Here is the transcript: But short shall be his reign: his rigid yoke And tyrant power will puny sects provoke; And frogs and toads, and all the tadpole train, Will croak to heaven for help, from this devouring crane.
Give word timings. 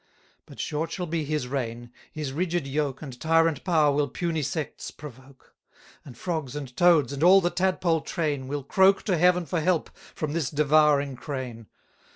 But 0.47 0.59
short 0.59 0.91
shall 0.91 1.05
be 1.05 1.25
his 1.25 1.47
reign: 1.47 1.91
his 2.11 2.33
rigid 2.33 2.65
yoke 2.65 3.03
And 3.03 3.19
tyrant 3.19 3.63
power 3.63 3.93
will 3.93 4.07
puny 4.07 4.41
sects 4.41 4.89
provoke; 4.89 5.53
And 6.03 6.17
frogs 6.17 6.55
and 6.55 6.75
toads, 6.75 7.13
and 7.13 7.21
all 7.21 7.39
the 7.39 7.51
tadpole 7.51 8.01
train, 8.01 8.47
Will 8.47 8.63
croak 8.63 9.03
to 9.03 9.15
heaven 9.19 9.45
for 9.45 9.61
help, 9.61 9.91
from 10.15 10.33
this 10.33 10.49
devouring 10.49 11.17
crane. 11.17 11.67